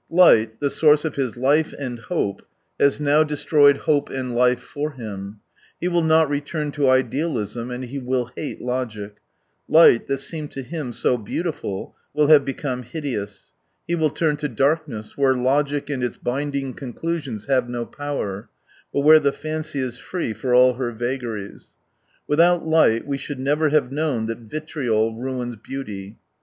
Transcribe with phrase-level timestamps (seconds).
[0.09, 2.41] Light, the source of his life and hope,
[2.79, 5.37] has now destroyed hope and life for hun.
[5.79, 9.17] He will not return to idealism, and he will hate logic:
[9.67, 13.51] light, that seemed to him so beautiful, will have become hideous.
[13.87, 18.49] He will turn to darkness, where logic and its binding conclusions have no power,
[18.91, 21.75] but where the fancy is free for all her vagaries.
[22.27, 26.17] Without light we should never have known that vitriol ruins beauty.